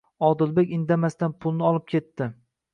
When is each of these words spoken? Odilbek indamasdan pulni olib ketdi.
Odilbek 0.27 0.73
indamasdan 0.77 1.37
pulni 1.45 1.69
olib 1.71 1.89
ketdi. 1.95 2.33